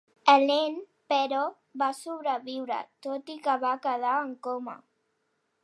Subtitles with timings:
[0.31, 0.77] El nen,
[1.13, 1.41] però,
[1.81, 4.77] va sobreviure, tot i que va quedar en coma.